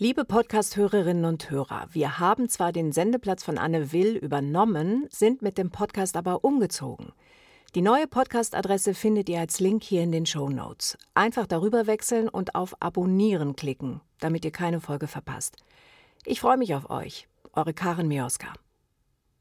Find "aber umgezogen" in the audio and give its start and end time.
6.16-7.12